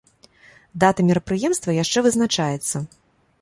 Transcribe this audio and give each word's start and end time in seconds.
Дата 0.83 1.05
мерапрыемства 1.09 1.77
яшчэ 1.83 2.03
вызначаецца. 2.09 2.83